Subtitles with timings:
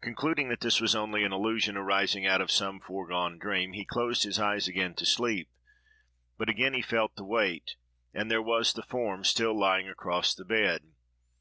[0.00, 4.24] Concluding that this was only an illusion arising out of some foregone dream, he closed
[4.24, 5.48] his eyes again to sleep;
[6.36, 7.76] but again he felt the weight,
[8.12, 10.90] and there was the form still lying across the bed.